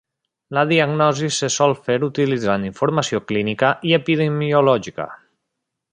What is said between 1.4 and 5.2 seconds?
sol fer utilitzant informació clínica i epidemiològica.